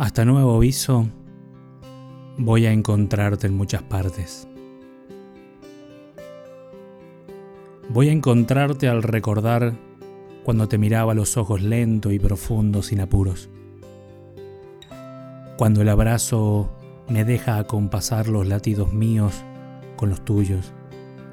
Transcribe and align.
Hasta 0.00 0.24
nuevo 0.24 0.56
aviso, 0.56 1.06
voy 2.38 2.64
a 2.64 2.72
encontrarte 2.72 3.48
en 3.48 3.54
muchas 3.54 3.82
partes. 3.82 4.48
Voy 7.90 8.08
a 8.08 8.12
encontrarte 8.12 8.88
al 8.88 9.02
recordar 9.02 9.74
cuando 10.42 10.68
te 10.68 10.78
miraba 10.78 11.12
los 11.12 11.36
ojos 11.36 11.60
lento 11.60 12.12
y 12.12 12.18
profundos 12.18 12.86
sin 12.86 13.02
apuros. 13.02 13.50
Cuando 15.58 15.82
el 15.82 15.90
abrazo 15.90 16.70
me 17.10 17.26
deja 17.26 17.58
acompasar 17.58 18.26
los 18.26 18.46
latidos 18.46 18.94
míos 18.94 19.44
con 19.96 20.08
los 20.08 20.24
tuyos 20.24 20.72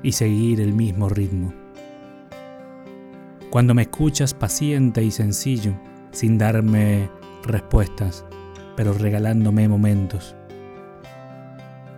y 0.03 0.11
seguir 0.11 0.59
el 0.59 0.73
mismo 0.73 1.07
ritmo. 1.07 1.53
Cuando 3.49 3.73
me 3.73 3.83
escuchas 3.83 4.33
paciente 4.33 5.05
y 5.05 5.11
sencillo, 5.11 5.71
sin 6.11 6.37
darme 6.37 7.09
respuestas, 7.43 8.25
pero 8.77 8.93
regalándome 8.93 9.67
momentos. 9.67 10.35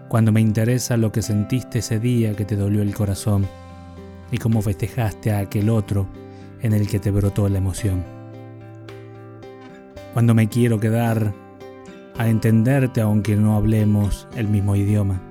Cuando 0.08 0.32
me 0.32 0.40
interesa 0.40 0.96
lo 0.96 1.12
que 1.12 1.22
sentiste 1.22 1.80
ese 1.80 2.00
día 2.00 2.34
que 2.36 2.46
te 2.46 2.56
dolió 2.56 2.82
el 2.82 2.96
corazón 2.96 3.46
y 4.32 4.38
cómo 4.38 4.62
festejaste 4.62 5.34
a 5.34 5.40
aquel 5.40 5.70
otro 5.70 6.08
en 6.62 6.72
el 6.74 6.88
que 6.88 7.00
te 7.00 7.12
brotó 7.12 7.50
la 7.50 7.58
emoción. 7.58 8.04
Cuando 10.14 10.34
me 10.34 10.48
quiero 10.48 10.80
quedar 10.80 11.34
a 12.18 12.30
entenderte 12.30 13.02
aunque 13.02 13.36
no 13.36 13.58
hablemos 13.58 14.28
el 14.38 14.48
mismo 14.48 14.76
idioma. 14.78 15.22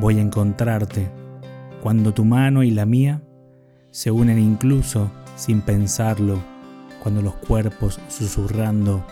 Voy 0.00 0.18
a 0.18 0.22
encontrarte 0.22 1.10
cuando 1.82 2.14
tu 2.14 2.24
mano 2.24 2.62
y 2.62 2.70
la 2.70 2.86
mía 2.86 3.20
se 3.90 4.10
unen 4.10 4.38
incluso 4.38 5.10
sin 5.36 5.60
pensarlo, 5.60 6.38
cuando 7.02 7.20
los 7.20 7.34
cuerpos 7.34 8.00
susurrando 8.08 9.04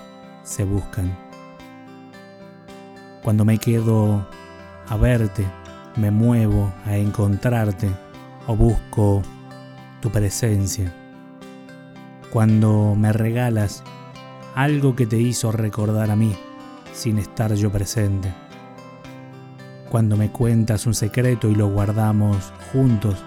se 0.47 0.65
buscan. 0.65 1.15
Cuando 3.23 3.45
me 3.45 3.59
quedo 3.59 4.27
a 4.89 4.97
verte, 4.97 5.45
me 5.97 6.11
muevo 6.11 6.73
a 6.87 6.97
encontrarte 6.97 7.91
o 8.47 8.57
busco 8.57 9.23
tu 10.01 10.11
presencia. 10.11 10.93
Cuando 12.33 12.95
me 12.97 13.13
regalas 13.13 13.83
algo 14.55 14.95
que 14.95 15.07
te 15.07 15.19
hizo 15.19 15.51
recordar 15.51 16.11
a 16.11 16.17
mí 16.17 16.35
sin 16.93 17.19
estar 17.19 17.53
yo 17.55 17.71
presente. 17.71 18.33
Cuando 19.91 20.17
me 20.17 20.31
cuentas 20.31 20.87
un 20.87 20.95
secreto 20.95 21.49
y 21.49 21.55
lo 21.57 21.69
guardamos 21.69 22.53
juntos 22.73 23.23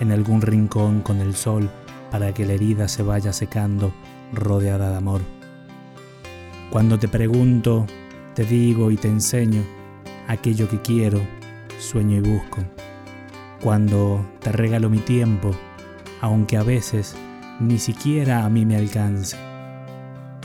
en 0.00 0.10
algún 0.10 0.42
rincón 0.42 1.02
con 1.02 1.20
el 1.20 1.34
sol 1.34 1.70
para 2.10 2.34
que 2.34 2.46
la 2.46 2.54
herida 2.54 2.88
se 2.88 3.02
vaya 3.02 3.32
secando 3.32 3.92
rodeada 4.32 4.90
de 4.90 4.96
amor. 4.96 5.43
Cuando 6.70 6.98
te 6.98 7.08
pregunto, 7.08 7.86
te 8.34 8.44
digo 8.44 8.90
y 8.90 8.96
te 8.96 9.08
enseño 9.08 9.62
aquello 10.26 10.68
que 10.68 10.80
quiero, 10.80 11.20
sueño 11.78 12.16
y 12.16 12.20
busco. 12.20 12.62
Cuando 13.62 14.26
te 14.40 14.52
regalo 14.52 14.90
mi 14.90 14.98
tiempo, 14.98 15.52
aunque 16.20 16.56
a 16.56 16.62
veces 16.62 17.16
ni 17.60 17.78
siquiera 17.78 18.44
a 18.44 18.50
mí 18.50 18.66
me 18.66 18.76
alcance. 18.76 19.36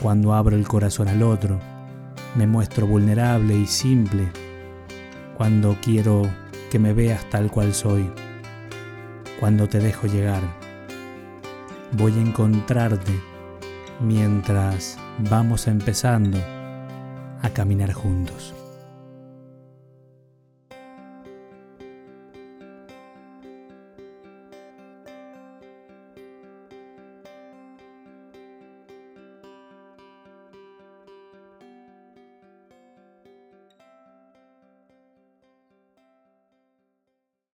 Cuando 0.00 0.32
abro 0.32 0.56
el 0.56 0.66
corazón 0.66 1.08
al 1.08 1.22
otro, 1.22 1.58
me 2.36 2.46
muestro 2.46 2.86
vulnerable 2.86 3.56
y 3.56 3.66
simple. 3.66 4.28
Cuando 5.36 5.76
quiero 5.82 6.22
que 6.70 6.78
me 6.78 6.92
veas 6.92 7.28
tal 7.28 7.50
cual 7.50 7.74
soy. 7.74 8.08
Cuando 9.40 9.68
te 9.68 9.80
dejo 9.80 10.06
llegar. 10.06 10.42
Voy 11.92 12.12
a 12.12 12.20
encontrarte 12.20 13.29
mientras 14.00 14.98
vamos 15.18 15.66
empezando 15.66 16.38
a 17.42 17.50
caminar 17.50 17.92
juntos. 17.92 18.54